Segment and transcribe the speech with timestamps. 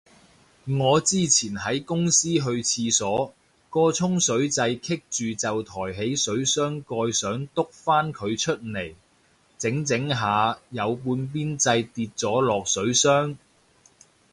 [0.65, 3.35] 我之前喺公司去廁所，
[3.69, 4.95] 個沖水掣棘
[5.35, 8.95] 住就抬起水箱蓋想篤返佢出嚟，
[9.59, 13.37] 整整下有半邊掣跌咗落水箱